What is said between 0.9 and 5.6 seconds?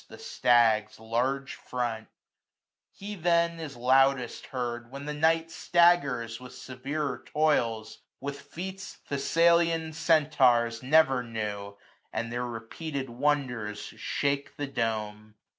large front: he then is loudest heard. When the night